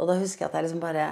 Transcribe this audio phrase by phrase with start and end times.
[0.00, 1.10] Og da husker jeg at jeg liksom bare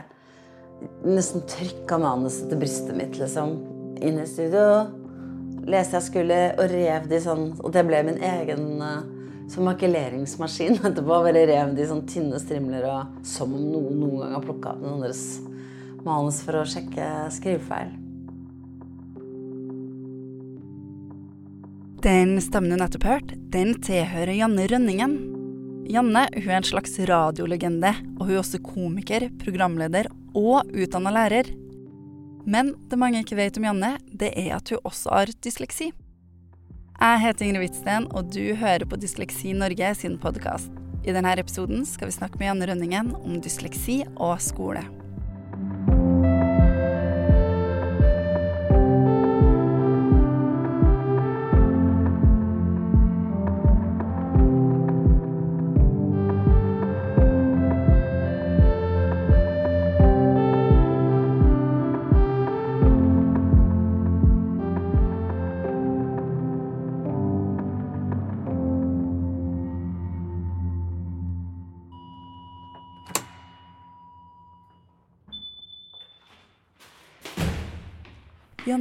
[1.05, 3.55] nesten trykka manuset til brystet mitt liksom
[4.01, 4.89] inn i studio.
[5.69, 9.03] Leste jeg skulle og rev de sånn Og det ble min egen uh,
[9.53, 11.21] som makuleringsmaskin etterpå.
[11.29, 14.83] Bare rev de sånn tynne strimler og som om noen noen gang har plukka opp
[14.83, 15.25] noen andres
[16.07, 17.97] manus for å sjekke skrivefeil.
[21.99, 25.38] Den stemmen du nettopp hørte, den tilhører Janne Rønningen.
[25.89, 31.49] Janne hun er en slags radiolegende, og hun er også komiker, programleder og utdanna lærer.
[32.49, 35.89] Men det mange ikke vet om Janne, det er at hun også har dysleksi.
[36.99, 40.69] Jeg heter Ingrid Hvitsten, og du hører på Dysleksi Norge sin podkast.
[41.07, 44.85] I denne episoden skal vi snakke med Janne Rønningen om dysleksi og skole.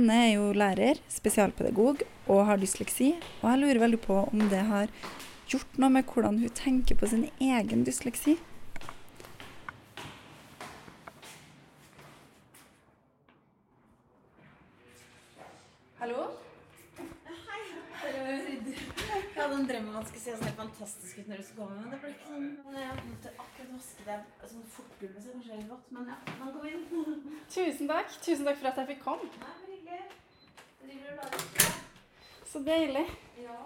[0.08, 2.00] Janne er jo lærer, spesialpedagog
[2.31, 3.09] og har dysleksi.
[3.41, 4.88] Og jeg lurer veldig på om det har
[5.52, 8.38] gjort noe med hvordan hun tenker på sin egen dysleksi.
[15.99, 16.30] Hallo?
[17.27, 17.61] Hei.
[18.64, 21.47] Jeg hadde en drøm om at det skulle se sånn helt fantastisk ut når du
[21.49, 22.49] skulle komme, men det ble ikke sånn.
[22.80, 26.19] Jeg måtte akkurat vaske det sånn fortgulvet, så kanskje det er litt vått, men ja,
[26.39, 27.42] man kom inn.
[27.52, 28.21] Tusen takk.
[28.23, 29.58] Tusen takk for at jeg fikk komme.
[32.57, 33.03] Så deilig.
[33.43, 33.57] Ja.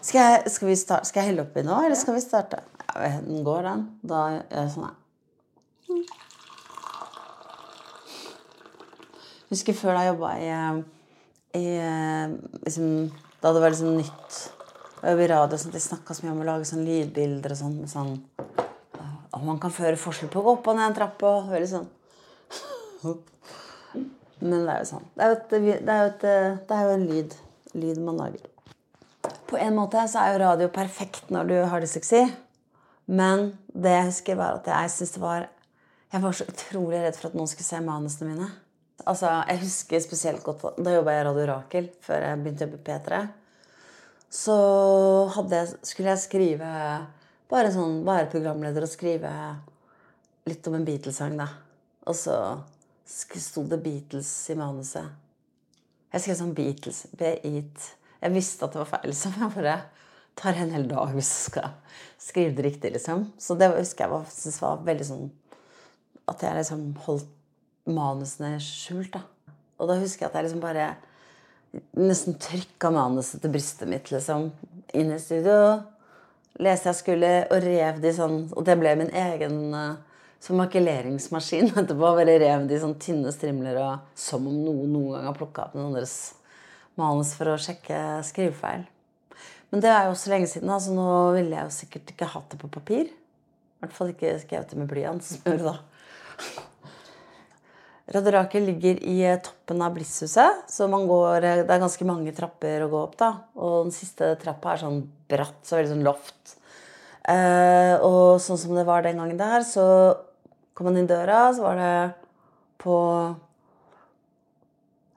[0.00, 2.58] Skal jeg, skal, vi start, skal jeg helle oppi nå, eller skal vi starte?
[2.90, 3.84] Ja, den går, den.
[4.04, 4.96] Da gjør jeg sånn, her.
[9.46, 10.50] Husker før da jeg jobba i,
[11.54, 11.64] i
[12.66, 12.86] liksom,
[13.40, 14.40] Da det var liksom nytt
[15.06, 17.60] å i radio, sånn at de snakka så mye om å lage sånn lydbilder og
[17.62, 17.76] sånn.
[17.88, 18.16] sånn
[19.36, 21.68] og man kan føre forskjell på å gå opp og ned en trapp og veldig
[21.70, 21.88] sånn
[23.04, 25.06] Men det er jo sånn.
[25.16, 26.26] Det er jo, et, det er jo, et,
[26.68, 27.36] det er jo en lyd,
[27.76, 28.50] lyd man lager.
[29.46, 32.24] På en måte så er jo radio perfekt når du har dysleksi.
[33.06, 35.48] Men det jeg husker, var at jeg syntes det var
[36.12, 38.46] Jeg var så utrolig redd for at noen skulle se manusene mine.
[39.06, 42.68] Altså, Jeg husker spesielt godt da jobba jeg i Radio Rakel før jeg begynte å
[42.68, 43.20] jobbe i P3.
[44.30, 44.56] Så
[45.50, 46.70] jeg, skulle jeg skrive
[47.50, 49.32] bare sånn, være programleder og skrive
[50.46, 51.46] litt om en Beatles-sang, da.
[52.06, 52.36] Og så
[53.06, 55.06] sto det Beatles i manuset.
[56.12, 57.04] Jeg skrev sånn Beatles.
[57.18, 57.90] Beat.
[58.22, 59.78] Jeg visste at det var feil, så jeg bare
[60.36, 63.30] tar en hel dag hvis jeg skal skrive det riktig, liksom.
[63.38, 65.26] Så det husker jeg var, synes var veldig sånn
[66.26, 67.32] At jeg liksom holdt
[67.86, 69.22] manusene skjult, da.
[69.78, 70.86] Og da husker jeg at jeg liksom bare
[71.96, 74.48] nesten trykka manuset til brystet mitt, liksom,
[74.96, 75.76] inn i studio.
[76.62, 79.98] Leste jeg skulle og rev de sånn Og det ble min egen uh,
[80.46, 82.00] som makuleringsmaskin etterpå.
[82.00, 85.74] Bare rev de sånn tynne strimler og som om noen noen gang har plukka opp
[85.78, 86.16] noen andres
[86.96, 88.86] manus for å sjekke skrivefeil.
[89.72, 92.30] Men det er jo så lenge siden, så altså nå ville jeg jo sikkert ikke
[92.30, 93.10] hatt det på papir.
[93.10, 95.76] I hvert fall ikke skrevet det med blyant, gjorde da.
[98.14, 102.84] Radiorakel ligger i eh, toppen av Blisshuset, så går, eh, det er ganske mange trapper
[102.84, 103.16] å gå opp.
[103.18, 103.32] da.
[103.58, 106.54] Og den siste trappa er sånn bratt, så veldig sånn loft.
[107.26, 109.86] Eh, og sånn som det var den gangen der, så
[110.76, 111.92] kom man inn døra, så var det
[112.82, 112.96] på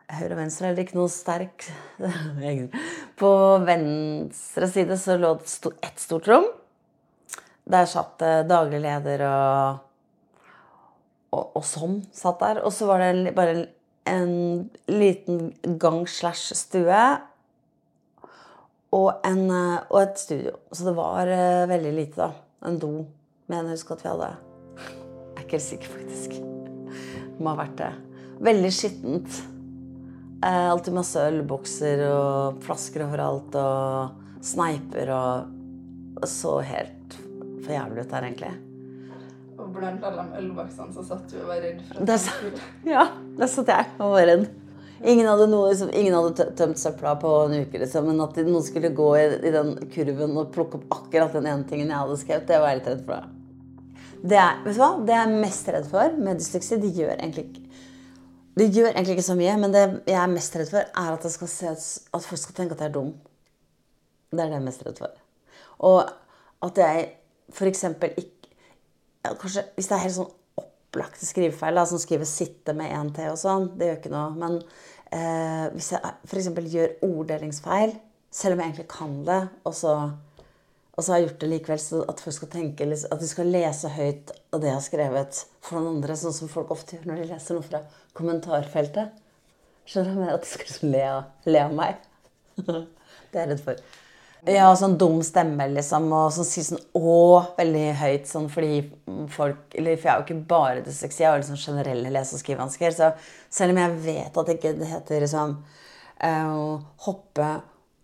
[0.09, 1.67] høyre og venstre eller ikke noe sterk
[3.19, 3.31] På
[3.67, 6.47] venstre side så lå det ett stort rom.
[7.69, 9.83] Der satt daglig leder og,
[11.35, 12.63] og, og sånn satt der.
[12.63, 13.65] Og så var det bare en,
[14.09, 14.33] en
[14.89, 17.03] liten gang slash stue
[18.95, 20.57] og, en, og, et studio.
[20.71, 22.31] Så det var uh, veldig lite, da.
[22.65, 22.93] En do.
[23.47, 24.35] mener jeg husker at vi hadde
[25.49, 26.37] ikke helt sikker, faktisk.
[26.37, 27.93] Det må ha vært det.
[28.45, 29.39] Veldig skittent.
[30.45, 37.17] Eh, alltid masse ølbokser og flasker overalt og sneiper og så helt
[37.65, 38.53] for jævlig ut der, egentlig.
[39.59, 42.61] Og blant alle de ølboksene så satt du og var redd for at der, skulle
[42.93, 43.03] Ja,
[43.39, 44.45] der satt jeg og var redd.
[44.99, 48.63] Ingen hadde, noe, liksom, ingen hadde tømt søpla på en uke, liksom, men at noen
[48.67, 52.17] skulle gå i, i, den kurven og plukke opp akkurat den ene tingen jeg hadde
[52.19, 53.27] skrevet, det var jeg litt redd for.
[53.27, 53.38] Det
[54.27, 54.91] er, vet du hva?
[55.05, 57.65] det jeg er mest redd for med dysleksi, det gjør egentlig ikke
[58.59, 61.27] det gjør egentlig ikke så mye, men det jeg er mest redd for, er at,
[61.31, 63.13] se, at folk skal tenke at jeg er dum.
[64.33, 65.13] Det er det jeg er mest redd for.
[65.87, 66.01] Og
[66.67, 67.05] at jeg
[67.69, 68.51] eksempel ikke
[69.23, 73.11] ja, Kanskje hvis det er helt sånn opplagte skrivefeil, da, som skriver 'sitte' med én
[73.13, 74.29] T og sånn, det gjør ikke noe.
[74.35, 74.55] Men
[75.11, 76.47] eh, hvis jeg f.eks.
[76.73, 77.93] gjør orddelingsfeil,
[78.31, 79.95] selv om jeg egentlig kan det, og så,
[80.99, 83.47] og så har jeg gjort det likevel, så at folk skal tenke at de skal
[83.53, 87.05] lese høyt av det jeg har skrevet for noen andre, sånn som folk ofte gjør
[87.07, 87.79] når de leser noe fra
[88.19, 89.13] kommentarfeltet.
[89.87, 90.25] Skjønner du?
[90.33, 91.05] At de skal liksom le,
[91.47, 92.03] le av meg.
[92.59, 93.79] det er jeg redd for.
[94.51, 98.77] Ja, sånn dum stemme, liksom, og sånn sier sånn 'å' veldig høyt, sånn fordi
[99.31, 102.43] folk Eller for jeg er jo ikke bare dysleksi, jeg har liksom generelle lese- og
[102.43, 102.91] skrivevansker.
[102.91, 103.13] Så
[103.49, 105.57] selv om jeg vet at det ikke heter liksom
[106.23, 107.51] uh, hoppe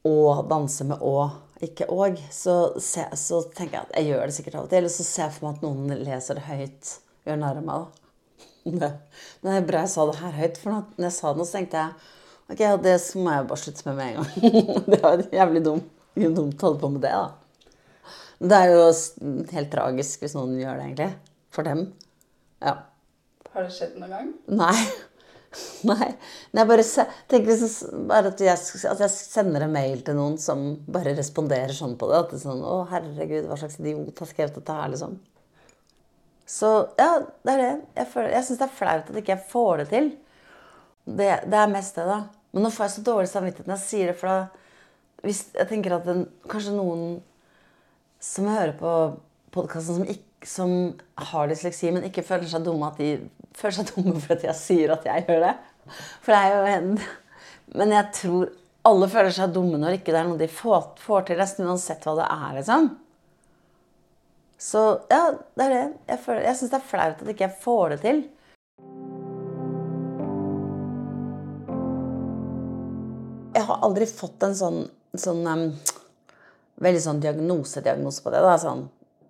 [0.08, 1.32] og danse med 'å',
[1.64, 4.82] ikke òg, så, så tenker jeg at jeg gjør det sikkert av og til.
[4.82, 6.92] Eller så ser jeg for meg at noen leser det høyt.
[7.26, 8.02] Gjør narr av meg, da.
[8.66, 8.92] Det,
[9.46, 11.58] det er bra jeg sa det her høyt, for når jeg sa det nå, så
[11.60, 12.14] tenkte jeg
[12.50, 14.62] ok, ja, det må jeg bare slutte med med en gang.
[14.92, 18.16] det var jævlig dumt, dumt å holde på med det, da.
[18.40, 18.88] Men Det er jo
[19.56, 21.12] helt tragisk hvis noen gjør det, egentlig.
[21.56, 21.86] For dem.
[22.66, 22.74] Ja.
[23.54, 24.34] Har det skjedd noen gang?
[24.60, 24.76] Nei.
[25.90, 26.10] Nei.
[26.52, 26.86] Men jeg bare
[27.32, 28.60] tenker liksom bare at jeg,
[28.92, 32.20] at jeg sender en mail til noen som bare responderer sånn på det.
[32.24, 35.16] At det er sånn Å, herregud, hva slags idiot har skrevet dette her, liksom.
[36.46, 37.12] Så ja,
[37.46, 37.72] det er det.
[37.98, 40.12] Jeg, føler- jeg syns det er flaut at ikke jeg får det til.
[41.06, 42.20] Det, det er mest det, da.
[42.54, 44.64] Men nå får jeg så dårlig samvittighet når jeg sier det, for da
[45.26, 47.06] hvis, Jeg tenker at den, kanskje noen
[48.22, 48.92] som hører på
[49.56, 53.10] podkasten, som, som har dysleksi, men ikke føler seg dumme at de
[53.58, 55.56] føler seg dumme for at jeg sier at jeg gjør det.
[56.26, 57.00] For det er jo en
[57.76, 58.50] Men jeg tror
[58.86, 62.04] alle føler seg dumme når ikke det er noe de får, får til, nesten uansett
[62.06, 62.92] hva det er, liksom.
[64.62, 64.82] Så
[65.12, 65.24] ja,
[65.58, 65.86] det er det.
[66.12, 68.22] Jeg, føler- jeg syns det er flaut at ikke jeg får det til.
[73.56, 74.80] Jeg har aldri fått en sånn,
[75.16, 75.66] sånn um,
[76.84, 78.42] veldig sånn diagnosediagnose på det.
[78.44, 78.56] Da.
[78.62, 78.82] Sånn,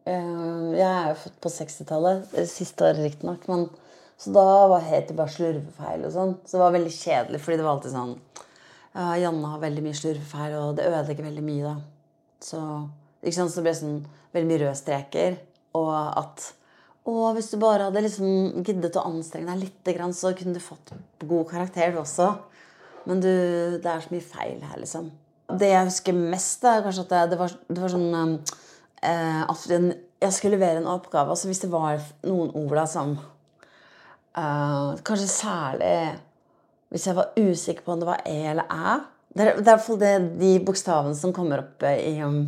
[0.09, 3.47] eh, jeg er jo født på 60-tallet, siste året riktignok.
[3.47, 3.69] men-
[4.17, 6.35] Så da var het det bare slurvefeil og sånn.
[6.47, 8.13] Så det var veldig kjedelig, fordi det var alltid sånn
[8.95, 12.13] ja, Janne har veldig mye slurvefeil, og det ødelegger veldig mye, da.
[12.45, 12.59] Så,
[13.21, 13.51] ikke sant?
[13.51, 13.97] så det ble sånn
[14.35, 15.41] veldig mye røde streker.
[15.75, 16.51] Og at
[17.05, 20.95] Å, hvis du bare hadde liksom giddet å anstrenge deg litt, så kunne du fått
[21.21, 22.31] god karakter, du også.
[23.05, 23.29] Men du,
[23.77, 25.11] det er så mye feil her, liksom.
[25.45, 28.39] Det jeg husker mest, er kanskje at det, det, var, det var sånn
[29.05, 31.29] eh, At jeg skulle levere en oppgave.
[31.29, 33.13] Altså hvis det var noen ord da som
[34.37, 35.97] eh, Kanskje særlig
[36.93, 38.99] hvis jeg var usikker på om det var E eller Æ.
[39.35, 42.45] Det er, i hvert fall de bokstavene som kommer opp i, um,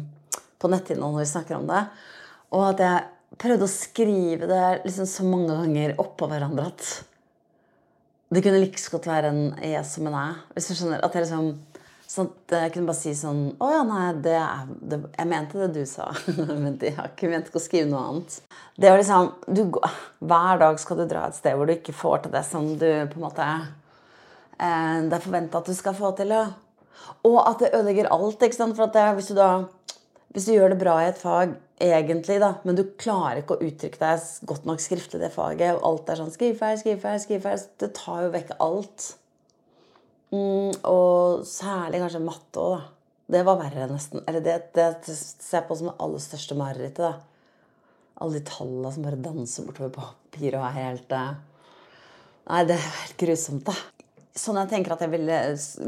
[0.55, 1.81] på nettinnhold når vi snakker om det.
[2.55, 6.85] Og at jeg prøvde å skrive det liksom så mange ganger oppå hverandre at
[8.31, 10.25] det kunne like så godt være en E som en Æ.
[10.55, 11.51] Hvis du skjønner at jeg liksom
[12.07, 15.59] Sånn at jeg kunne bare si sånn Å ja, nei, det er det, Jeg mente
[15.59, 16.07] det du sa.
[16.63, 18.37] Men jeg har ikke ment å skrive noe annet.
[18.79, 19.65] Det var liksom du,
[20.23, 22.87] Hver dag skal du dra et sted hvor du ikke får til det som du
[23.11, 26.31] på en måte eh, Det er forventa at du skal få til.
[26.31, 26.47] Ja.
[27.27, 28.39] Og at det ødelegger alt.
[28.39, 28.79] ikke sant?
[28.79, 29.51] For at det, hvis, du da,
[30.31, 33.67] hvis du gjør det bra i et fag, egentlig, da, men du klarer ikke å
[33.67, 37.65] uttrykke deg godt nok skriftlig i det faget, og alt er sånn skrivefeil, skrivefeil, skrivefeil
[37.83, 39.11] Det tar jo vekk alt.
[40.33, 42.93] Mm, og særlig kanskje matte òg, da.
[43.27, 44.21] Det var verre, nesten.
[44.23, 47.03] Eller det, det ser jeg på som det aller største marerittet.
[47.03, 47.37] da.
[48.23, 51.35] Alle de tallene som bare danser bortover på papiret og er helt eh,
[52.47, 53.75] Nei, det er helt grusomt, da.
[54.37, 55.39] Sånn jeg tenker at jeg ville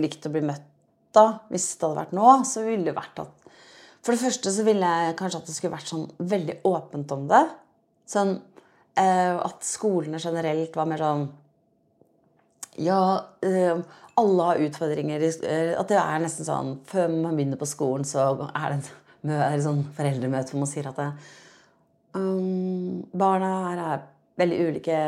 [0.01, 0.65] likt å bli møtt
[1.15, 3.47] da, hvis det hadde vært nå, så ville det vært at
[4.03, 7.25] For det første så ville jeg kanskje at det skulle vært sånn veldig åpent om
[7.31, 7.41] det.
[8.09, 8.35] Sånn
[8.99, 11.25] eh, at skolene generelt var mer sånn
[12.83, 13.01] Ja,
[13.45, 13.79] eh,
[14.19, 15.23] alle har utfordringer.
[15.23, 18.81] eh, At det er nesten sånn Før man begynner på skolen, så er det
[19.49, 21.09] et sånn foreldremøte hvor man sier at det,
[22.15, 24.05] um, barna her er
[24.39, 24.99] veldig ulike.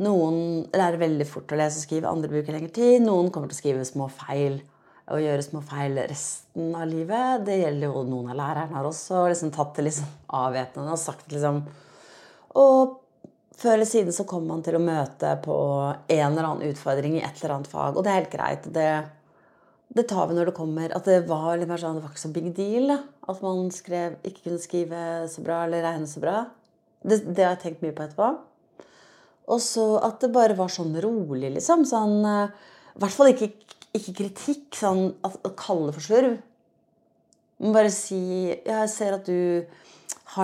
[0.00, 0.36] Noen
[0.72, 3.02] lærer veldig fort å lese og skrive, andre bruker lengre tid.
[3.04, 4.60] Noen kommer til å skrive små feil
[5.10, 7.44] og gjøre små feil resten av livet.
[7.48, 9.26] Det gjelder jo noen av lærerne her også.
[9.32, 11.64] Liksom tatt det liksom avvæpnende og sagt liksom
[12.60, 12.99] Og
[13.60, 15.56] før eller siden så kommer man til å møte på
[15.92, 18.68] en eller annen utfordring i et eller annet fag, og det er helt greit.
[18.72, 18.90] Det,
[19.96, 20.94] det tar vi når det kommer.
[20.96, 22.94] At det var litt mer sånn, det var ikke så big deal.
[23.28, 25.02] At man skrev, ikke kunne skrive
[25.32, 26.38] så bra eller regne så bra.
[27.02, 28.30] Det, det har jeg tenkt mye på etterpå.
[29.50, 31.84] Og så at det bare var sånn rolig, liksom.
[31.88, 33.50] Sånn, eh, I hvert fall ikke,
[33.98, 34.68] ikke kritikk.
[34.78, 36.38] Sånn å kalle det for slurv.
[37.60, 39.66] Men bare si 'Jeg ser at du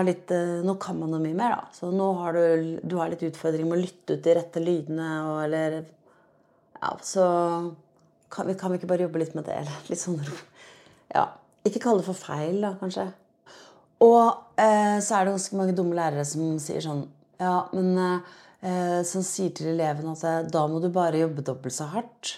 [0.06, 1.74] litt eh, Nå kan man noe mye mer, da.
[1.74, 5.10] Så nå har du, du har litt utfordring med å lytte ut de rette lydene,
[5.28, 5.82] og eller
[6.80, 7.26] Ja, så
[8.32, 9.60] kan vi, kan vi ikke bare jobbe litt med det?
[9.62, 10.18] Eller litt sånn.
[11.14, 11.28] Ja.
[11.66, 13.08] Ikke kalle det for feil, da, kanskje.
[14.04, 17.06] Og eh, så er det ganske mange dumme lærere som sier sånn
[17.40, 21.76] Ja, men eh, Som sier til elevene at eh, da må du bare jobbe dobbelt
[21.76, 22.36] så hardt.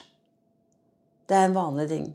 [1.28, 2.06] Det er en vanlig ting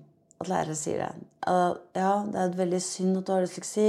[0.41, 1.27] at lærere sier det.
[1.43, 3.87] Uh, ja, det er veldig synd at du har dysleksi.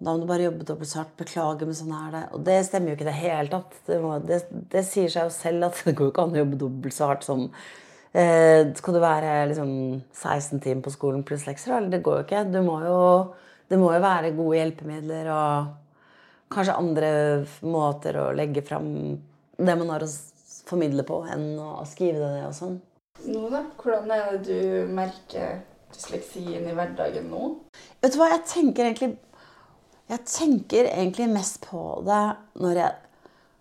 [0.00, 1.12] Da må du bare jobbe dobbelt så hardt.
[1.20, 2.22] Beklager, men sånn er det.
[2.36, 3.76] Og det stemmer jo ikke i det hele tatt.
[3.84, 4.40] Det, må, det,
[4.72, 7.26] det, sier seg jo selv at det går ikke an å jobbe dobbelt så hardt
[7.28, 7.44] som
[8.16, 9.74] eh, Skal du være liksom
[10.08, 11.76] 16 timer på skolen pluss lekser?
[11.76, 12.46] Eller det går jo ikke.
[12.48, 12.98] Du må jo,
[13.68, 15.76] det må jo være gode hjelpemidler og
[16.50, 17.10] kanskje andre
[17.62, 18.88] måter å legge fram
[19.60, 20.10] det man har å
[20.66, 22.78] formidle på, enn å skrive det og sånn.
[23.28, 23.66] Nå, da?
[23.76, 25.60] Hvordan er det du merker
[25.92, 27.50] dysleksien i hverdagen nå?
[28.00, 29.12] Vet du hva, jeg tenker egentlig
[30.10, 32.24] Jeg tenker egentlig mest på det
[32.58, 32.94] når jeg,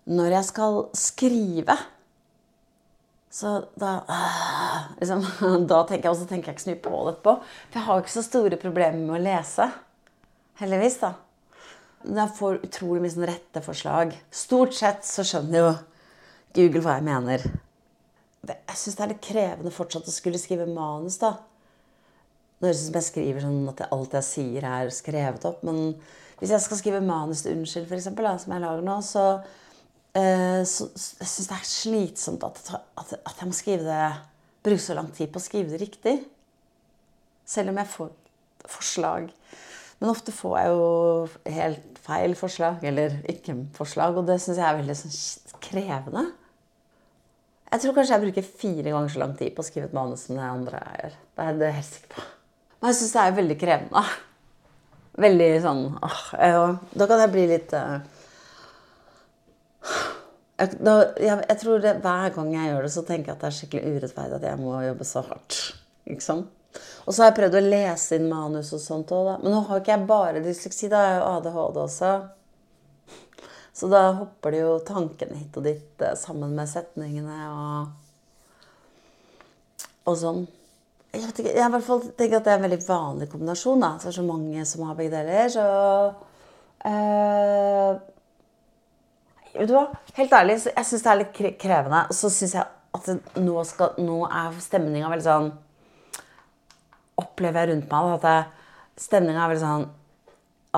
[0.09, 1.77] når jeg skal skrive.
[3.29, 3.99] Så da
[4.97, 5.21] liksom,
[5.69, 7.37] Da tenker jeg, og tenker jeg ikke så mye på det etterpå.
[7.45, 9.69] For jeg har ikke så store problemer med å lese.
[10.59, 11.13] Heldigvis, da.
[12.09, 14.13] Jeg får utrolig mye sånn retteforslag.
[14.33, 15.73] Stort sett så skjønner jo
[16.57, 17.49] Google hva jeg mener
[18.47, 21.35] jeg syns det er litt krevende fortsatt å skulle skrive manus, da.
[22.59, 25.61] Når det ut som jeg skriver sånn at alt jeg sier, er skrevet opp.
[25.67, 25.93] Men
[26.39, 29.25] hvis jeg skal skrive manus til Unnskyld, for eksempel, som jeg lager nå, så,
[30.15, 30.87] eh, så
[31.19, 32.61] jeg syns det er slitsomt at,
[32.97, 34.03] at, at, jeg må skrive det
[34.63, 36.15] bruke så lang tid på å skrive det riktig.
[37.47, 38.11] Selv om jeg får
[38.69, 39.29] forslag.
[39.99, 44.67] Men ofte får jeg jo helt feil forslag, eller ikke forslag, og det syns jeg
[44.67, 46.29] er veldig sånn krevende.
[47.69, 50.23] Jeg tror kanskje jeg bruker fire ganger så lang tid på å skrive et manus
[50.25, 51.19] som det andre jeg gjør.
[51.35, 52.25] Det er jeg helt sikker på.
[52.79, 54.03] Men jeg syns det er veldig krevende.
[55.19, 56.21] Veldig sånn åh,
[56.95, 57.99] Da kan jeg bli litt uh,
[60.59, 63.43] jeg, da, jeg, jeg, tror det, Hver gang jeg gjør det, så tenker jeg at
[63.43, 65.59] det er skikkelig urettferdig at jeg må jobbe så hardt.
[66.09, 66.55] Ikke sant?
[67.05, 69.37] Og så har jeg prøvd å lese inn manus og sånt òg, da.
[69.41, 70.99] Men nå har ikke jeg bare dysleksi, da.
[71.07, 72.11] Jeg jo ADHD også.
[73.79, 77.91] Så da hopper det jo tankene hit og dit eh, sammen med setningene og,
[80.11, 80.43] og sånn.
[81.09, 83.81] Jeg, vet ikke, jeg i hvert fall tenker at det er en veldig vanlig kombinasjon.
[83.81, 85.47] da, Så det er så mange som har begge deler.
[85.49, 85.63] Så
[86.85, 87.95] eh,
[89.55, 89.87] Vet du hva?
[90.19, 92.03] Helt ærlig, jeg syns det er litt krevende.
[92.11, 93.09] Og så syns jeg at
[93.41, 95.49] nå, skal, nå er stemninga veldig sånn
[97.19, 99.83] Opplever jeg rundt meg at stemninga er veldig sånn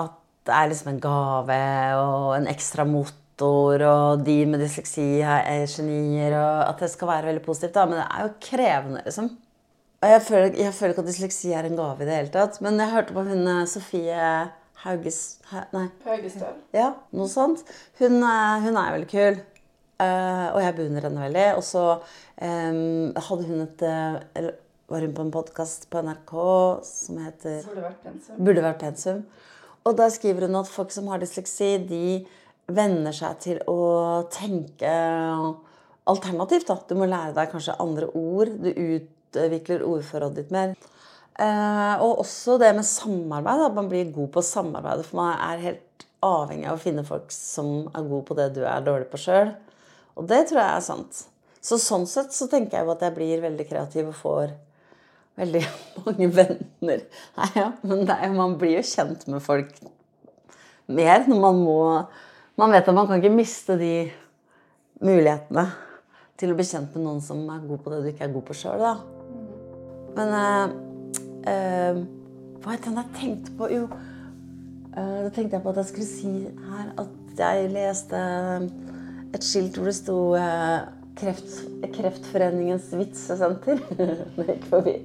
[0.01, 1.59] At det er liksom en gave
[2.01, 7.29] og en ekstra motor, og de med dysleksi er genier, og at det skal være
[7.29, 7.75] veldig positivt.
[7.77, 7.85] Da.
[7.85, 9.29] Men det er jo krevende, liksom.
[10.01, 12.57] Jeg føler, jeg føler ikke at dysleksi er en gave i det hele tatt.
[12.65, 14.31] Men jeg hørte på hun eh, Sofie
[14.81, 15.19] Hauges...
[15.75, 15.85] Nei.
[16.07, 16.55] Haugestøl.
[16.73, 17.61] Ja, noe sånt.
[17.99, 19.37] Hun, eh, hun er veldig kul.
[20.01, 21.45] Uh, og jeg beundrer henne veldig.
[21.59, 24.55] Og så um, hadde hun et Eller
[24.91, 26.33] var hun på en podkast på NRK
[26.83, 28.41] som heter Burde vært pensum.
[28.41, 29.21] Burde vært pensum.
[29.85, 32.03] Og der skriver hun at folk som har dysleksi, de
[32.73, 33.77] venner seg til å
[34.33, 34.91] tenke
[36.11, 36.67] alternativt.
[36.67, 36.81] Da.
[36.89, 38.51] Du må lære deg kanskje andre ord.
[38.65, 38.73] Du
[39.37, 40.75] utvikler ordforrådet ditt mer.
[41.39, 43.65] Eh, og også det med samarbeid.
[43.67, 45.05] At man blir god på å samarbeide.
[45.07, 48.63] For man er helt avhengig av å finne folk som er gode på det du
[48.65, 49.53] er dårlig på sjøl.
[50.19, 51.23] Og det tror jeg er sant.
[51.61, 54.53] Så sånn sett så tenker jeg jo at jeg blir veldig kreativ og får
[55.41, 55.63] veldig
[56.05, 57.05] mange venner.
[57.37, 59.73] Nei, ja, men er, man blir jo kjent med folk
[60.91, 61.79] mer når man må
[62.59, 64.11] Man vet at man kan ikke miste de
[65.01, 65.63] mulighetene
[66.37, 68.45] til å bli kjent med noen som er god på det du ikke er god
[68.45, 69.20] på sjøl, da.
[70.17, 70.33] Men
[71.47, 72.01] uh,
[72.61, 73.69] Hva het det jeg tenkte på?
[73.71, 76.33] Jo, uh, da tenkte jeg på at jeg skulle si
[76.69, 78.23] her at jeg leste
[79.31, 80.81] et skilt hvor det sto uh,
[81.17, 81.53] kreft,
[81.95, 83.79] Kreftforeningens vitsesenter.
[84.37, 84.95] det gikk forbi.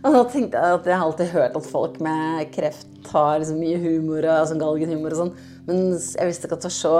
[0.00, 3.60] Og da tenkte jeg at jeg har alltid hørt at folk med kreft har liksom
[3.60, 5.34] mye humor, altså galgenhumor og sånn.
[5.68, 6.94] Men jeg visste ikke at, så,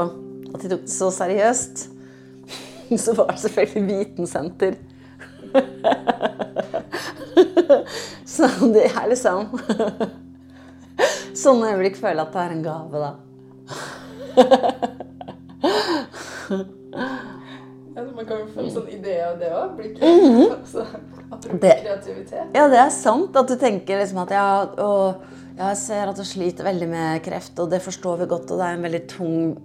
[0.50, 1.88] at de tok det så seriøst.
[2.98, 4.74] Så var det selvfølgelig Vitensenter.
[8.34, 9.38] Så det er liksom
[11.40, 13.10] Sånne øyeblikk føler jeg at det er en gave, da.
[18.00, 19.70] Ja, man kan jo få en sånn idé av det òg.
[19.76, 20.52] Mm -hmm.
[20.54, 20.86] altså,
[21.60, 22.46] det, kreativitet.
[22.54, 23.36] Ja, det er sant.
[23.36, 25.14] At du tenker liksom at ja, og,
[25.58, 28.66] jeg ser at du sliter veldig med kreft, og det forstår vi godt, og det
[28.66, 29.58] er en veldig tung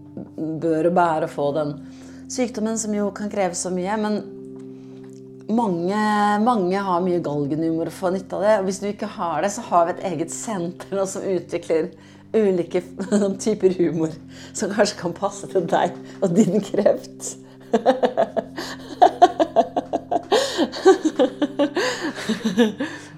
[0.62, 1.76] bør å bære å få den
[2.30, 3.98] sykdommen, som jo kan kreve så mye.
[3.98, 4.24] Men
[5.50, 6.02] mange,
[6.46, 8.58] mange har mye galgenhumor og får nytte av det.
[8.60, 11.92] Og hvis du ikke har det, så har vi et eget senter som utvikler
[12.36, 12.82] ulike
[13.44, 14.14] typer humor
[14.54, 17.36] som kanskje kan passe til deg og din kreft.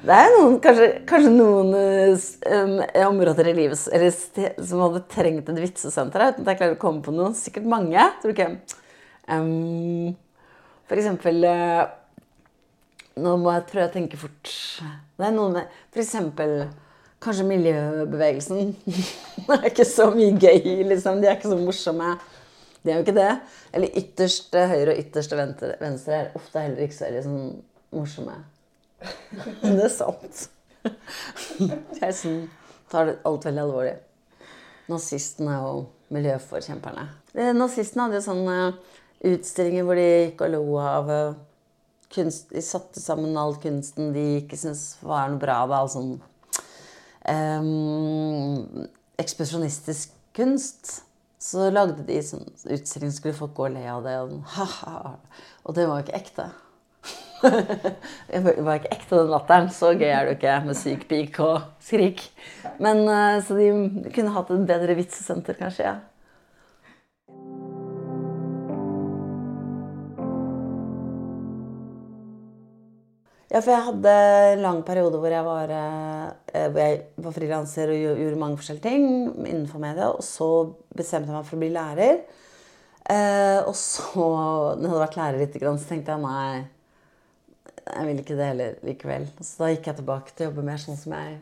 [0.08, 2.76] Det er noen, kanskje, kanskje noen um,
[3.10, 6.30] områder i livet som hadde trengt et vitsesenter.
[6.32, 7.36] Uten at jeg klarer å komme på noen.
[7.36, 8.06] Sikkert mange.
[8.22, 8.80] Tror du ikke?
[9.28, 10.16] Um,
[10.88, 11.84] for eksempel uh,
[13.18, 14.52] Nå må jeg prøve å tenke fort.
[15.18, 16.60] Det er noe med eksempel
[17.24, 18.76] kanskje miljøbevegelsen.
[19.48, 21.22] det er ikke så mye gøy, liksom.
[21.22, 22.16] De er ikke så morsomme.
[22.84, 23.32] De er jo ikke det.
[23.76, 27.40] Eller ytterste høyre og ytterste venstre er ofte heller ikke så liksom,
[27.96, 28.38] morsomme.
[29.64, 30.46] Men det er sant.
[32.02, 32.44] Jeg sånn,
[32.92, 33.98] tar alt veldig alvorlig.
[34.88, 37.10] Nazistene og miljøforkjemperne.
[37.58, 38.58] Nazistene hadde jo sånne
[39.28, 41.38] utstillinger hvor de gikk og lo av eh,
[42.14, 45.60] kunst, De satte sammen all kunsten de ikke syntes var noe bra.
[45.70, 46.16] Da, sånn
[47.28, 48.88] um,
[49.20, 51.02] ekspresjonistisk kunst.
[51.42, 54.16] Så lagde de sånn utstilling, skulle folk gå og le av det.
[54.24, 54.40] Og,
[55.64, 56.48] og det var jo ikke ekte.
[58.32, 59.70] det var ikke ekte, den latteren.
[59.74, 62.26] Så gøy er det jo ikke med syk pik og skrik.
[62.84, 63.70] Men eh, Så de
[64.16, 65.92] kunne hatt et bedre vitsesenter, kanskje.
[65.92, 65.98] ja.
[73.48, 74.14] Ja, for jeg hadde
[74.52, 79.06] en lang periode hvor jeg var, eh, hvor frilanser og gjorde mange forskjellige ting
[79.48, 80.10] innenfor media.
[80.12, 80.50] Og så
[80.92, 82.26] bestemte jeg meg for å bli lærer.
[83.08, 84.26] Eh, og så,
[84.76, 86.66] når jeg hadde vært lærer litt, så tenkte jeg nei,
[87.88, 89.30] jeg vil ikke det heller likevel.
[89.40, 91.38] Så da gikk jeg tilbake til å jobbe mer sånn som jeg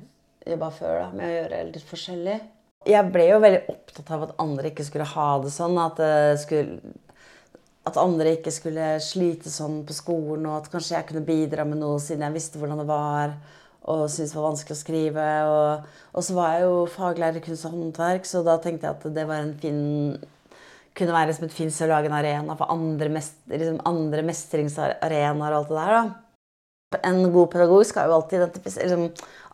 [0.45, 2.37] jobba før, da, med å gjøre litt forskjellig.
[2.85, 5.79] Jeg ble jo veldig opptatt av at andre ikke skulle ha det sånn.
[5.81, 6.93] At det skulle
[7.85, 11.81] at andre ikke skulle slite sånn på skolen, og at kanskje jeg kunne bidra med
[11.81, 13.35] noe siden jeg visste hvordan det var,
[13.85, 15.25] og syntes det var vanskelig å skrive.
[15.51, 18.97] Og, og så var jeg jo faglærer i kunst og håndverk, så da tenkte jeg
[18.97, 19.83] at det var en fin
[20.95, 25.51] kunne være liksom et fint å lage en arena for andre, mest, liksom andre mestringsarenaer
[25.51, 25.95] og alt det der.
[25.95, 27.01] da.
[27.09, 29.09] En god pedagog skal jo alltid liksom,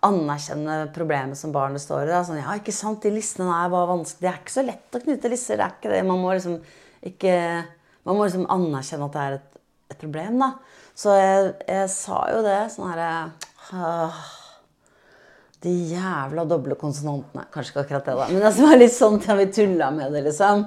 [0.06, 2.12] anerkjenne problemet som barnet står i.
[2.12, 2.22] Da.
[2.28, 4.22] Sånn, ja, ikke sant, de listene der var vanskelig.
[4.22, 5.58] Det er ikke så lett å knytte lisser.
[5.58, 6.04] det er ikke det.
[6.06, 6.60] Man må liksom
[7.10, 7.36] ikke
[8.08, 9.60] man må liksom anerkjenne at det er et,
[9.94, 10.52] et problem, da.
[10.98, 13.12] Så jeg, jeg, sa jo det sånn herre
[15.62, 17.46] De jævla doble konsonantene.
[17.54, 18.28] Kanskje ikke akkurat det, da.
[18.32, 20.66] Men det som er litt sånn til vi tulla med det, liksom.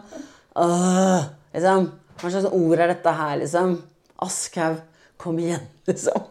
[0.63, 1.91] Åh, liksom.
[2.15, 3.77] Hva slags ord er dette her, liksom?
[4.25, 4.79] Aschhaug,
[5.21, 6.29] kom igjen, liksom.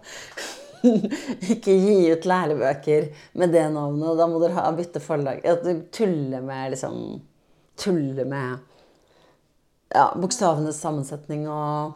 [1.53, 4.15] ikke gi ut lærebøker med det navnet.
[4.19, 5.43] Da må dere ha bytte forlag.
[5.47, 6.97] At du tuller med liksom
[7.79, 8.59] Tuller med
[9.93, 11.93] ja, bokstavenes sammensetning og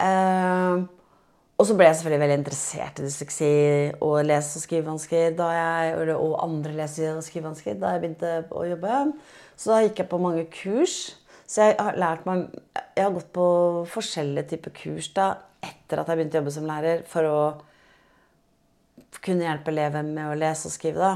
[0.00, 0.84] eh,
[1.54, 3.50] Og så ble jeg selvfølgelig veldig interessert i dysleksi
[4.02, 5.36] og lese- og skrivevansker
[6.16, 9.12] og andre lese- og skrivevansker da jeg begynte å jobbe.
[9.56, 10.96] Så da gikk jeg på mange kurs.
[11.46, 12.48] Så jeg har lært meg
[12.96, 13.46] Jeg har gått på
[13.90, 17.38] forskjellige typer kurs da etter at jeg begynte å jobbe som lærer, for å
[19.24, 20.98] kunne hjelpe elever med å lese og skrive.
[20.98, 21.14] da.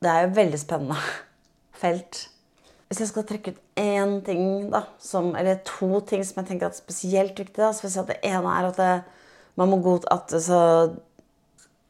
[0.00, 0.98] Det er jo veldig spennende
[1.82, 2.26] felt.
[2.86, 6.68] Hvis jeg skal trekke ut én ting, da, som, eller to ting som jeg tenker
[6.68, 8.90] er spesielt viktig, da, så vil jeg si at det ene er at det,
[9.58, 10.60] man må godta at så,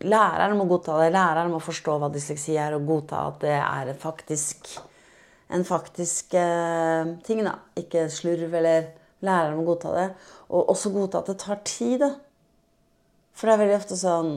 [0.06, 1.12] Læreren må godta det.
[1.14, 4.68] Læreren må forstå hva dysleksi er, og godta at det er en faktisk,
[5.48, 7.40] en faktisk eh, ting.
[7.46, 7.54] da.
[7.80, 8.90] Ikke slurv eller
[9.24, 10.10] Læreren må godta det.
[10.52, 12.04] Og også godta at det tar tid.
[12.04, 12.10] da.
[13.32, 14.36] For det er veldig ofte sånn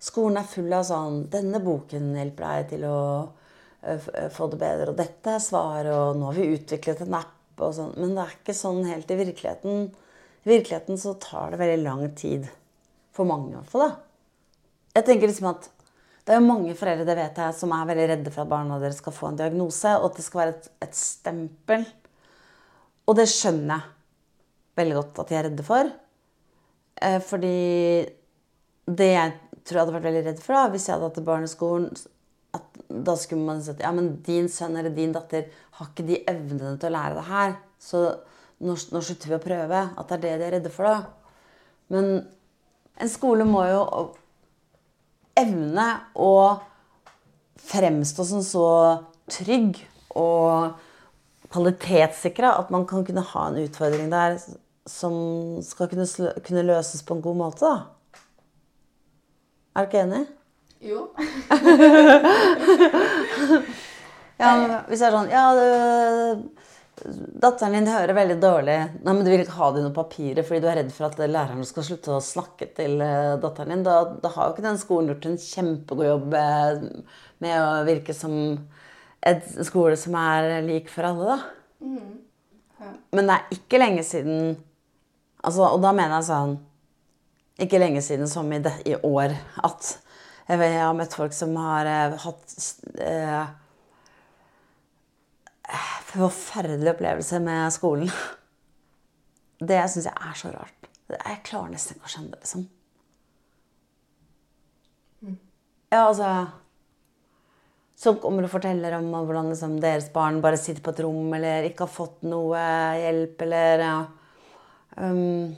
[0.00, 3.39] Skolen er full av sånn 'Denne boken hjelper deg til å Eh, eh,
[3.80, 4.92] få det bedre.
[4.92, 7.92] Og dette er svaret, og nå har vi utviklet en app og sånn.
[7.96, 9.90] Men det er ikke sånn helt i virkeligheten.
[10.44, 12.48] I virkeligheten så tar det veldig lang tid.
[13.16, 13.92] For mange i hvert fall, da.
[14.96, 15.70] Jeg tenker liksom at
[16.26, 18.76] det er jo mange foreldre det vet jeg, som er veldig redde for at barna
[18.82, 21.86] deres skal få en diagnose, og at det skal være et, et stempel.
[23.08, 25.90] Og det skjønner jeg veldig godt at de er redde for.
[27.00, 27.56] Eh, fordi
[28.90, 31.26] det jeg tror jeg hadde vært veldig redd for da, hvis jeg hadde hatt et
[31.26, 31.46] barn
[32.90, 35.46] da skulle man si at ja, men din sønn eller din datter
[35.78, 37.54] har ikke de evnene til å lære det her.
[37.80, 38.02] Så
[38.60, 39.84] nå, nå slutter vi å prøve.
[39.96, 40.98] At det er det de er redde for, da.
[41.90, 42.10] Men
[43.00, 43.84] en skole må jo
[45.38, 45.86] evne
[46.18, 46.32] å
[47.70, 48.66] fremstå som så
[49.30, 49.78] trygg
[50.18, 50.74] og
[51.50, 54.38] kvalitetssikra at man kan kunne ha en utfordring der
[54.90, 55.14] som
[55.64, 56.06] skal kunne,
[56.46, 57.66] kunne løses på en god måte.
[57.66, 58.20] da.
[59.76, 60.24] Er du ikke enig?
[60.80, 61.10] Jo.
[64.40, 64.50] ja,
[64.88, 65.64] hvis det er sånn Ja, du,
[67.40, 68.76] datteren din hører veldig dårlig.
[69.04, 71.08] Nei, men Du vil ikke ha det i noen papirer fordi du er redd for
[71.08, 73.84] at læreren skal slutte å snakke til eh, datteren din.
[73.86, 76.82] Da, da har jo ikke den skolen gjort en kjempegod jobb eh,
[77.44, 78.34] med å virke som
[79.20, 81.38] et skole som er lik for alle, da.
[81.84, 82.12] Mm.
[82.80, 82.90] Ja.
[83.16, 84.54] Men det er ikke lenge siden
[85.44, 86.54] altså, Og da mener jeg sånn
[87.60, 89.90] ikke lenge siden som i, det, i år at
[90.48, 92.54] jeg, vet, jeg, har møtt folk som har eh, hatt
[93.04, 93.52] eh,
[96.10, 98.10] forferdelige opplevelser med skolen.
[99.60, 100.90] Det syns jeg er så rart.
[101.10, 102.68] Jeg klarer nesten ikke å skjønne det, liksom.
[105.90, 106.28] Ja, altså
[107.98, 111.66] Som kommer og forteller om hvordan liksom, deres barn bare sitter på et rom eller
[111.68, 112.60] ikke har fått noe
[112.96, 113.96] hjelp, eller ja,
[115.02, 115.50] um,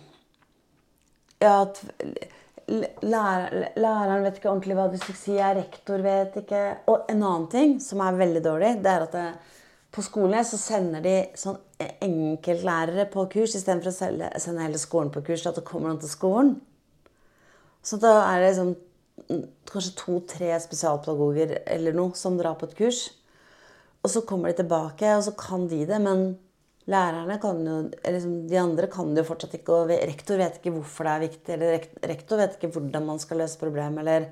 [1.38, 1.52] ja
[2.72, 7.74] lærer, læreren vet ikke ordentlig hva dysleksi er, rektor vet ikke Og en annen ting
[7.82, 9.26] som er veldig dårlig, det er at det,
[9.92, 11.58] på skolen så sender de sånn
[12.00, 15.44] enkeltlærere på kurs istedenfor å sende hele skolen på kurs.
[15.44, 16.54] At det kommer noen til skolen.
[17.84, 18.72] Så da er det liksom
[19.68, 23.02] kanskje to-tre spesialpedagoger eller noe som drar på et kurs.
[24.02, 26.00] Og så kommer de tilbake, og så kan de det.
[26.02, 26.32] Men
[26.90, 29.76] lærerne kan jo, liksom, de andre kan det jo fortsatt ikke.
[29.76, 33.44] Og rektor vet ikke hvorfor det er viktig, eller rektor vet ikke hvordan man skal
[33.44, 34.02] løse problemet.
[34.04, 34.30] eller...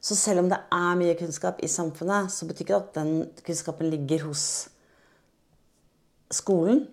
[0.00, 3.42] Så selv om det er mye kunnskap i samfunnet, så betyr ikke det at den
[3.44, 4.44] kunnskapen ligger hos
[6.32, 6.86] skolen.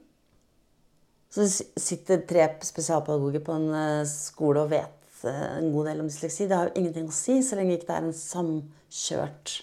[1.31, 1.45] Så
[1.79, 6.45] sitter tre spesialpedagoger på en eh, skole og vet Eh, en god del om dysleksi.
[6.47, 9.53] Det har jo ingenting å si så lenge ikke det er en samkjørt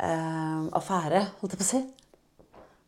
[0.00, 1.82] eh, affære, holdt jeg på å si.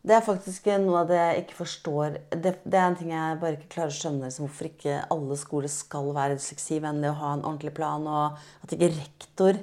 [0.08, 2.14] Det er faktisk noe av det jeg ikke forstår.
[2.32, 4.28] Det, det er en ting jeg bare ikke klarer å skjønne.
[4.28, 8.72] Liksom, hvorfor ikke alle skoler skal være dysleksivennlige og ha en ordentlig plan, og at
[8.76, 9.60] ikke rektor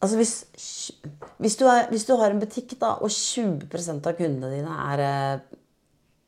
[0.00, 0.30] Altså hvis,
[1.44, 5.02] hvis, du er, hvis, du har en butikk, da, og 20% av kundene dine er
[5.04, 5.58] eh,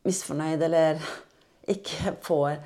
[0.05, 1.01] misfornøyd eller
[1.75, 2.59] ikke får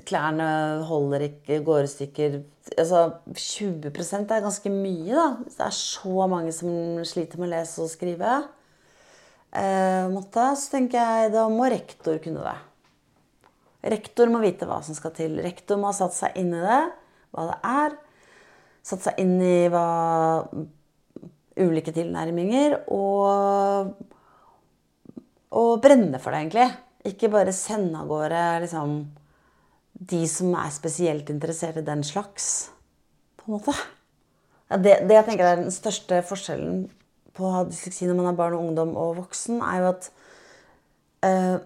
[0.00, 0.46] Klærne
[0.88, 2.38] holder ikke, går i stykker.
[2.80, 5.26] Altså, 20% er ganske mye, da.
[5.44, 8.38] Det er så mange som sliter med å lese og skrive.
[9.52, 12.56] Eh, måtte, så tenker jeg da må rektor kunne det.
[13.92, 15.36] Rektor må vite hva som skal til.
[15.44, 16.82] Rektor må ha satt seg inn i det,
[17.34, 17.98] hva det er.
[18.86, 19.86] Satt seg inn i hva
[21.60, 22.78] ulike tilnærminger.
[22.94, 23.92] Og,
[25.58, 26.68] og brenne for det, egentlig.
[27.12, 29.02] Ikke bare sende av gårde liksom,
[30.10, 32.70] de som er spesielt interessert i den slags,
[33.38, 33.74] på en måte.
[34.70, 36.86] Ja, det, det, jeg tenker er den største forskjellen
[37.36, 40.08] på å ha dysleksi når man er barn og ungdom og voksen, er jo at
[41.28, 41.58] eh,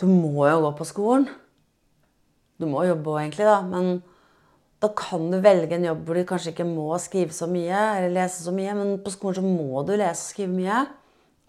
[0.00, 1.28] Du må jo gå på skolen.
[2.58, 3.60] Du må jobbe òg, egentlig, da.
[3.62, 4.00] Men
[4.82, 8.16] da kan du velge en jobb hvor du kanskje ikke må skrive så mye eller
[8.16, 10.80] lese så mye, men på skolen så må du lese og skrive mye.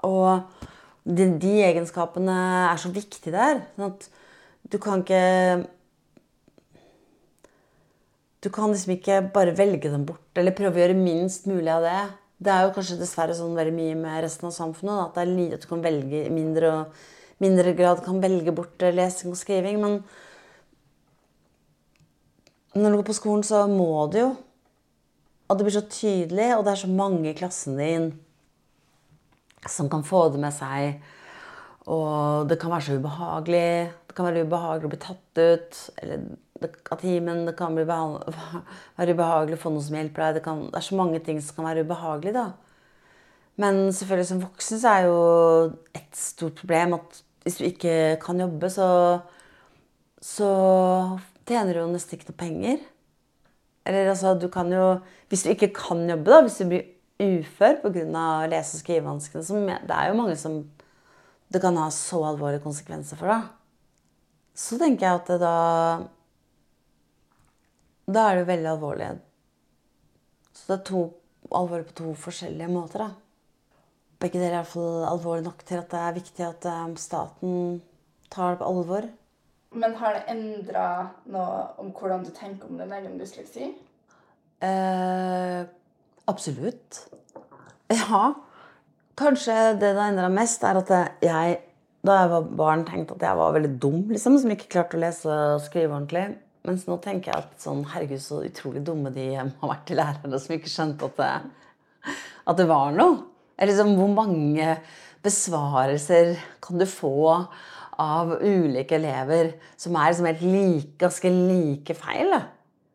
[0.05, 0.59] Og
[1.03, 2.35] de, de, egenskapene
[2.69, 3.63] er så viktige der.
[3.73, 4.05] Sånn at
[4.71, 5.67] du kan ikke
[8.43, 11.85] Du kan liksom ikke bare velge dem bort, eller prøve å gjøre minst mulig av
[11.85, 12.01] det.
[12.43, 14.99] Det er jo kanskje dessverre sånn veldig mye med resten av samfunnet.
[14.99, 19.31] At, det er at du kan velge mindre, og mindre grad kan velge bort lesing
[19.31, 19.79] og skriving.
[19.79, 20.01] Men
[22.75, 24.29] når du går på skolen, så må du jo.
[25.47, 28.11] Og det blir så tydelig, og det er så mange i klassen din
[29.69, 30.99] som kan få det med seg.
[31.87, 33.91] Og det kan være så ubehagelig.
[34.13, 36.25] Det kan være ubehagelig å bli tatt ut eller,
[36.93, 37.47] av timen.
[37.47, 37.73] Det kan
[38.99, 40.35] være ubehagelig å få noen som hjelper deg.
[40.37, 42.35] Det, kan, det, er så mange ting som kan være ubehagelig.
[42.37, 42.51] da.
[43.57, 45.17] Men selvfølgelig som voksen så er jo
[45.97, 48.87] et stort problem at hvis du ikke kan jobbe, så,
[50.21, 50.51] så
[51.49, 52.85] tjener du jo nesten ikke noe penger.
[53.89, 54.99] Eller altså, du kan jo
[55.33, 56.85] Hvis du ikke kan jobbe, da, hvis du blir
[57.17, 58.05] ufør pga.
[58.45, 59.81] lese- og skrivevanskene.
[59.89, 60.61] Det er jo mange som
[61.49, 63.33] det kan ha så alvorlige konsekvenser for.
[63.33, 63.62] da.
[64.53, 65.55] Så tenker jeg at det da
[68.05, 69.09] Da er det jo veldig alvorlig.
[70.53, 71.03] Så det er to,
[71.55, 72.99] alvorlig på to forskjellige måter.
[72.99, 73.09] da.
[74.19, 77.81] Begge deler er iallfall alvorlig nok til at det er viktig at um, staten
[78.29, 79.07] tar det på alvor.
[79.73, 80.87] Men har det endra
[81.33, 83.71] noe om hvordan du tenker om din egen dysleksi?
[84.61, 85.63] Eh,
[86.29, 87.07] Absolutt.
[87.91, 88.33] Ja.
[89.19, 91.57] Kanskje det det har endra mest, er at jeg
[92.03, 95.03] da jeg var barn, tenkte at jeg var veldig dum, liksom, som ikke klarte å
[95.03, 96.25] lese og skrive ordentlig.
[96.67, 100.39] Mens nå tenker jeg at sånn, herregud, så utrolig dumme de har vært, de lærerne
[100.39, 101.31] som ikke skjønte at det,
[102.51, 103.21] at det var noe.
[103.55, 104.75] Eller liksom, hvor mange
[105.23, 107.13] besvarelser kan du få
[108.03, 112.35] av ulike elever som er liksom helt like, ganske like feil?
[112.35, 112.41] Da?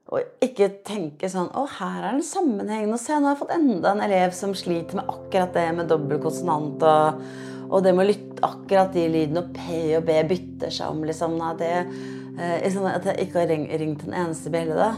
[0.09, 2.87] Og ikke tenke sånn Å, her er det en sammenheng.
[2.89, 5.93] Nå jeg, nå har jeg fått enda en elev som sliter med akkurat det med
[5.93, 7.21] dobbel konsonant og,
[7.69, 11.05] og det med å lytte akkurat de lydene, og P og B bytter seg om,
[11.09, 11.37] liksom.
[11.41, 11.73] nei, det,
[12.41, 14.95] eh, at jeg ikke har ringt en eneste bjelle, da.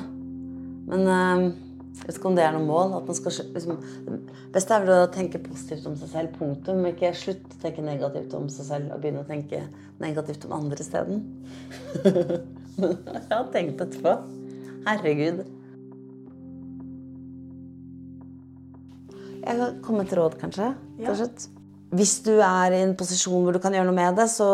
[0.91, 1.51] Men eh,
[2.01, 2.93] Jeg vet ikke om det er noe mål.
[2.97, 6.39] at man skal liksom, Det beste er vel å tenke positivt om seg selv.
[6.39, 6.87] Punktum.
[6.89, 9.65] Ikke slutt å tenke negativt om seg selv og begynne å tenke
[10.01, 11.25] negativt om andre isteden.
[12.81, 14.17] jeg har tenkt etterpå.
[14.87, 15.45] Herregud.
[19.41, 20.75] Jeg kan komme med et råd, kanskje.
[21.03, 21.17] Ja.
[21.91, 24.47] Hvis du er i en posisjon hvor du kan gjøre noe med det, så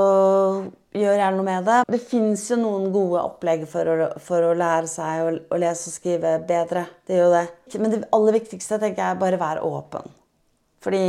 [0.96, 1.80] gjør gjerne noe med det.
[1.92, 5.90] Det fins jo noen gode opplegg for å, for å lære seg å, å, lese
[5.90, 6.86] og skrive bedre.
[7.04, 7.42] Det gjør det.
[7.76, 10.08] Men det aller viktigste tenker jeg er bare være åpen.
[10.86, 11.04] Fordi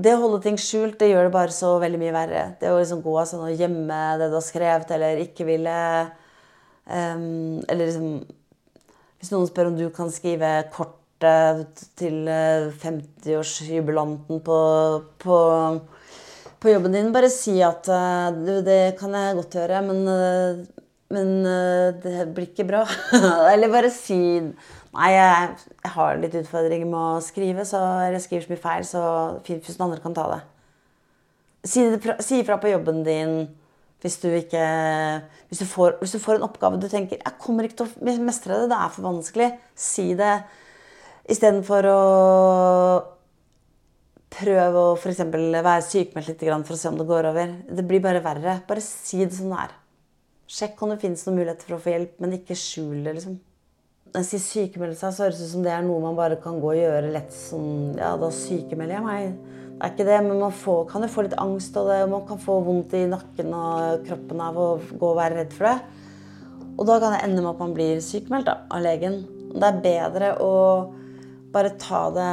[0.00, 2.44] det å holde ting skjult, det gjør det bare så veldig mye verre.
[2.60, 5.76] Det å liksom gå sånn og gjemme det du har skrevet, eller ikke ville
[6.86, 8.10] um, Eller liksom
[9.16, 12.28] Hvis noen spør om du kan skrive kort til
[12.82, 14.58] 50-årsjubilanten på,
[15.22, 15.36] på,
[16.60, 17.12] på, jobben din.
[17.14, 20.64] Bare si at eh, du, det kan jeg godt gjøre, men, eh,
[21.16, 22.82] men eh, det blir ikke bra.
[23.52, 24.20] Eller bare si
[24.96, 25.48] Nei, jeg,
[25.82, 29.02] jeg, har litt utfordringer med å skrive, så, jeg skriver så mye feil, så
[29.44, 30.38] fint hvis noen andre kan ta det.
[31.68, 31.82] Si,
[32.24, 33.34] si ifra på jobben din
[34.00, 34.62] hvis du, ikke,
[35.48, 38.14] hvis, du får, hvis du får en oppgave du tenker jeg kommer ikke til å
[38.22, 39.50] mestre det, det er for vanskelig.
[39.76, 40.34] Si det.
[41.26, 42.00] Istedenfor å
[44.36, 45.24] prøve å f.eks.
[45.32, 47.56] være sykemeldt litt for å se om det går over.
[47.66, 48.60] Det blir bare verre.
[48.68, 49.74] Bare si det som det er.
[50.46, 53.16] Sjekk om det fins noen muligheter for å få hjelp, men ikke skjul det.
[53.16, 53.40] liksom.
[54.12, 56.38] Når jeg sier sykemelde seg, så høres det ut som det er noe man bare
[56.40, 59.56] kan gå og gjøre lett sånn Ja, da sykemelder jeg meg.
[59.76, 62.12] Det er ikke det, men man får, kan jo få litt angst av det, og
[62.14, 65.68] man kan få vondt i nakken og kroppen av å gå og være redd for
[65.68, 65.74] det.
[66.76, 69.18] Og da kan det ende med at man blir sykemeldt da, av legen.
[69.56, 70.54] Det er bedre å
[71.56, 72.32] bare ta det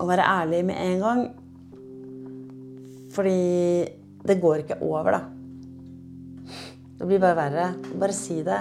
[0.00, 1.22] og være ærlig med en gang.
[3.12, 3.40] Fordi
[4.26, 5.20] det går ikke over, da.
[7.00, 7.66] Det blir bare verre.
[8.00, 8.60] Bare si det.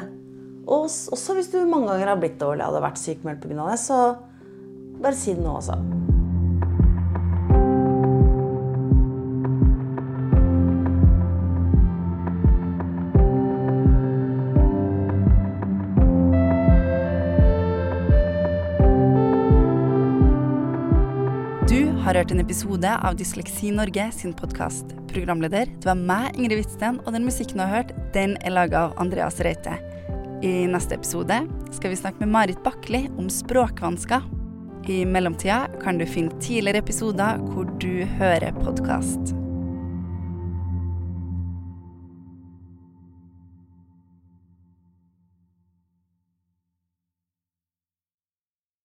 [0.70, 3.72] Og også hvis du mange ganger har blitt dårlig og hadde vært sykemeldt pga.
[3.72, 4.00] det, så
[5.02, 5.99] bare si det nå også.
[22.30, 24.92] Hørt en episode av Dysleksi Norge sin podkast.
[25.10, 28.84] Programleder det var meg, Ingrid Hvitsten, og den musikken du har hørt, den er laga
[28.86, 29.80] av Andreas Reite.
[30.46, 31.42] I neste episode
[31.74, 34.30] skal vi snakke med Marit Bakli om språkvansker.
[34.90, 39.39] I mellomtida kan du finne tidligere episoder hvor du hører podkast.